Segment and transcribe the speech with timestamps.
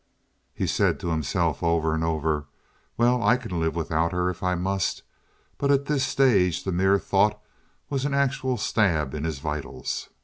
[0.55, 2.47] He said to himself over and over,
[2.97, 5.03] "Well, I can live without her if I must,"
[5.59, 7.39] but at this stage the mere thought
[7.87, 10.09] was an actual stab in his vitals.